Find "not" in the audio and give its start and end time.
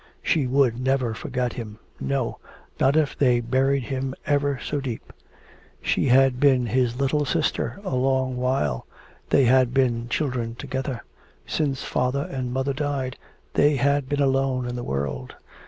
2.79-2.95